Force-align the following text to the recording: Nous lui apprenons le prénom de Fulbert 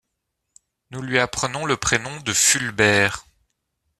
Nous 0.89 1.03
lui 1.03 1.19
apprenons 1.19 1.67
le 1.67 1.77
prénom 1.77 2.21
de 2.21 2.33
Fulbert 2.33 3.23